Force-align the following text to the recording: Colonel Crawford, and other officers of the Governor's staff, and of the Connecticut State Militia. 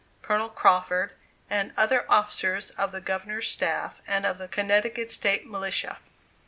Colonel 0.23 0.49
Crawford, 0.49 1.11
and 1.47 1.73
other 1.77 2.07
officers 2.11 2.71
of 2.71 2.91
the 2.91 3.01
Governor's 3.01 3.47
staff, 3.47 4.01
and 4.07 4.25
of 4.25 4.39
the 4.39 4.47
Connecticut 4.47 5.11
State 5.11 5.45
Militia. 5.45 5.99